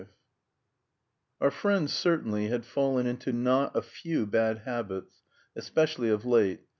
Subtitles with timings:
[0.01, 0.07] V
[1.41, 5.21] Our friend certainly had fallen into not a few bad habits,
[5.55, 6.61] especially of late.